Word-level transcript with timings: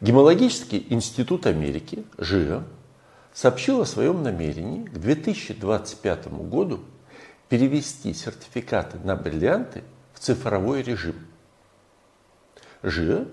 Гемологический 0.00 0.86
институт 0.88 1.44
Америки, 1.46 2.04
ЖИА, 2.16 2.64
сообщил 3.34 3.82
о 3.82 3.86
своем 3.86 4.22
намерении 4.22 4.84
к 4.84 4.98
2025 4.98 6.28
году 6.48 6.80
перевести 7.50 8.14
сертификаты 8.14 8.98
на 9.04 9.14
бриллианты 9.14 9.84
в 10.14 10.20
цифровой 10.20 10.82
режим. 10.82 11.16
ЖИА 12.82 13.28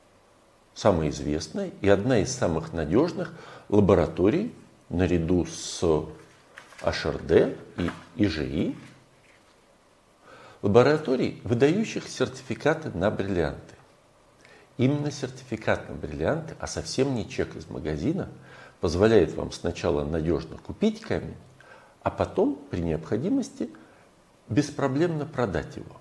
–самая 0.74 1.08
известная 1.10 1.72
и 1.80 1.88
одна 1.88 2.20
из 2.20 2.32
самых 2.32 2.72
надежных 2.72 3.34
лабораторий 3.68 4.54
наряду 4.88 5.46
с 5.46 5.82
HRD 6.80 7.58
и 7.76 7.90
ИЖИ, 8.14 8.76
лабораторий, 10.62 11.40
выдающих 11.42 12.08
сертификаты 12.08 12.90
на 12.90 13.10
бриллианты. 13.10 13.77
Именно 14.78 15.10
сертификат 15.10 15.88
на 15.88 15.96
бриллианты, 15.96 16.54
а 16.60 16.68
совсем 16.68 17.14
не 17.14 17.28
чек 17.28 17.56
из 17.56 17.68
магазина, 17.68 18.28
позволяет 18.80 19.34
вам 19.34 19.50
сначала 19.50 20.04
надежно 20.04 20.56
купить 20.56 21.00
камень, 21.00 21.36
а 22.02 22.10
потом 22.10 22.58
при 22.70 22.80
необходимости 22.80 23.70
беспроблемно 24.48 25.26
продать 25.26 25.76
его. 25.76 25.96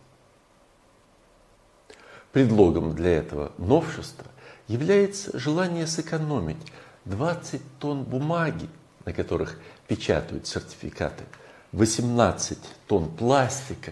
Предлогом 2.32 2.94
для 2.94 3.18
этого 3.18 3.52
новшества 3.58 4.28
является 4.68 5.38
желание 5.38 5.88
сэкономить 5.88 6.72
20 7.06 7.62
тонн 7.80 8.04
бумаги, 8.04 8.70
на 9.06 9.14
которых 9.14 9.58
печатают 9.88 10.46
сертификаты, 10.46 11.24
18 11.72 12.60
тонн 12.88 13.10
пластика, 13.10 13.92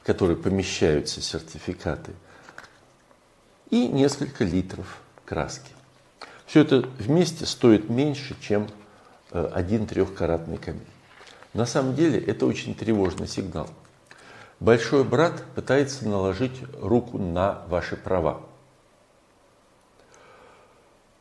в 0.00 0.06
который 0.06 0.36
помещаются 0.36 1.20
сертификаты, 1.20 2.12
и 3.72 3.88
несколько 3.88 4.44
литров 4.44 5.00
краски. 5.24 5.72
Все 6.46 6.60
это 6.60 6.80
вместе 6.98 7.46
стоит 7.46 7.88
меньше, 7.88 8.36
чем 8.40 8.68
э, 9.30 9.50
один 9.52 9.86
трехкаратный 9.86 10.58
камень. 10.58 10.86
На 11.54 11.64
самом 11.64 11.94
деле 11.94 12.20
это 12.20 12.44
очень 12.44 12.74
тревожный 12.74 13.26
сигнал. 13.26 13.68
Большой 14.60 15.04
брат 15.04 15.42
пытается 15.54 16.06
наложить 16.06 16.60
руку 16.80 17.16
на 17.16 17.62
ваши 17.68 17.96
права. 17.96 18.42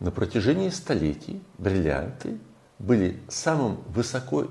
На 0.02 0.12
протяжении 0.12 0.70
столетий 0.70 1.42
бриллианты 1.58 2.38
были 2.80 3.18
самым 3.30 3.78
высоко 3.88 4.48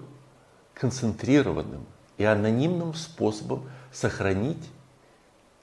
концентрированным 0.72 1.84
и 2.16 2.24
анонимным 2.24 2.94
способом 2.94 3.68
сохранить 3.92 4.70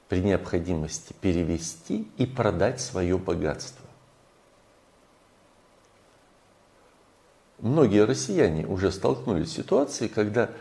при 0.10 0.22
необходимости 0.22 1.14
перевести 1.20 2.10
и 2.18 2.26
продать 2.26 2.80
свое 2.80 3.18
богатство. 3.18 3.86
Многие 7.60 8.06
россияне 8.06 8.66
уже 8.66 8.92
столкнулись 8.92 9.52
с 9.52 9.56
ситуацией, 9.56 10.10
когда 10.10 10.52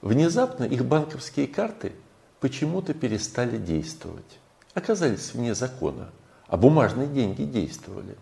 внезапно 0.00 0.64
их 0.64 0.84
банковские 0.84 1.46
карты 1.46 1.92
почему-то 2.40 2.94
перестали 2.94 3.58
действовать, 3.58 4.38
оказались 4.74 5.34
вне 5.34 5.54
закона, 5.54 6.10
а 6.46 6.56
бумажные 6.56 7.06
деньги 7.06 7.42
действовали. 7.42 8.16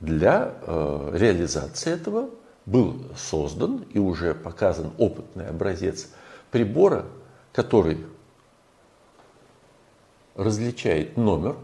Для 0.00 0.54
э, 0.62 1.10
реализации 1.14 1.92
этого 1.92 2.30
был 2.66 3.04
создан 3.16 3.84
и 3.92 3.98
уже 3.98 4.34
показан 4.34 4.92
опытный 4.98 5.48
образец 5.48 6.08
прибора, 6.50 7.04
который 7.52 7.98
различает 10.34 11.16
номер, 11.16 11.56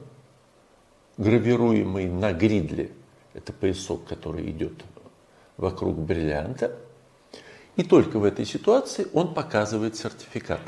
гравируемый 1.18 2.06
на 2.06 2.32
гридле, 2.32 2.90
это 3.34 3.52
поясок, 3.52 4.06
который 4.06 4.50
идет 4.50 4.84
вокруг 5.56 5.96
бриллианта, 5.98 6.76
и 7.76 7.82
только 7.82 8.18
в 8.18 8.24
этой 8.24 8.44
ситуации 8.44 9.06
он 9.12 9.34
показывает 9.34 9.96
сертификат. 9.96 10.60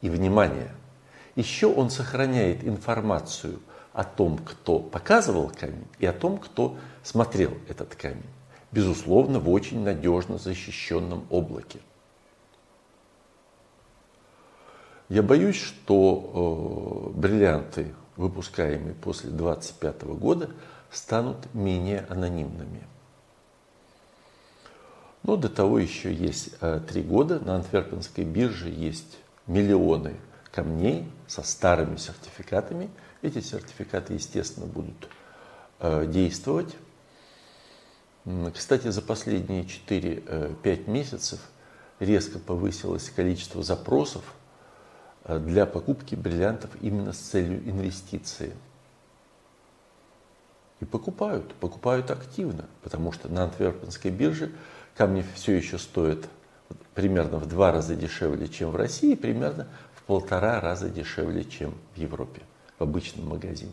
И 0.00 0.08
внимание, 0.08 0.70
еще 1.36 1.66
он 1.66 1.90
сохраняет 1.90 2.64
информацию 2.64 3.60
о 3.92 4.04
том, 4.04 4.38
кто 4.38 4.78
показывал 4.78 5.50
камень, 5.50 5.86
и 5.98 6.06
о 6.06 6.12
том, 6.12 6.38
кто 6.38 6.76
смотрел 7.02 7.52
этот 7.68 7.94
камень. 7.94 8.22
Безусловно, 8.70 9.38
в 9.40 9.48
очень 9.50 9.82
надежно 9.82 10.38
защищенном 10.38 11.26
облаке. 11.30 11.80
Я 15.08 15.22
боюсь, 15.22 15.56
что 15.56 17.12
э, 17.14 17.18
бриллианты, 17.18 17.94
выпускаемые 18.16 18.94
после 18.94 19.30
25 19.30 20.02
года, 20.04 20.50
станут 20.90 21.52
менее 21.54 22.06
анонимными. 22.10 22.86
Но 25.22 25.36
до 25.36 25.48
того 25.48 25.78
еще 25.78 26.12
есть 26.12 26.50
э, 26.60 26.80
три 26.86 27.02
года. 27.02 27.40
На 27.40 27.56
Антверпенской 27.56 28.24
бирже 28.24 28.68
есть 28.68 29.18
миллионы 29.46 30.14
камней 30.52 31.10
со 31.26 31.42
старыми 31.42 31.96
сертификатами. 31.96 32.90
Эти 33.22 33.40
сертификаты, 33.40 34.14
естественно, 34.14 34.66
будут 34.66 35.08
э, 35.80 36.06
действовать. 36.06 36.76
Кстати, 38.54 38.88
за 38.88 39.00
последние 39.00 39.64
4-5 39.64 40.62
э, 40.62 40.90
месяцев 40.90 41.40
резко 41.98 42.38
повысилось 42.38 43.10
количество 43.10 43.62
запросов 43.62 44.22
для 45.28 45.66
покупки 45.66 46.14
бриллиантов 46.14 46.70
именно 46.80 47.12
с 47.12 47.18
целью 47.18 47.68
инвестиции. 47.68 48.54
И 50.80 50.84
покупают, 50.84 51.54
покупают 51.54 52.10
активно, 52.10 52.64
потому 52.82 53.12
что 53.12 53.28
на 53.28 53.44
Антверпенской 53.44 54.10
бирже 54.10 54.52
камни 54.96 55.24
все 55.34 55.56
еще 55.56 55.76
стоят 55.76 56.28
примерно 56.94 57.38
в 57.38 57.46
два 57.46 57.72
раза 57.72 57.94
дешевле, 57.94 58.48
чем 58.48 58.70
в 58.70 58.76
России, 58.76 59.14
примерно 59.14 59.68
в 59.94 60.02
полтора 60.04 60.60
раза 60.60 60.88
дешевле, 60.88 61.44
чем 61.44 61.74
в 61.94 61.98
Европе, 61.98 62.42
в 62.78 62.82
обычном 62.82 63.28
магазине. 63.28 63.72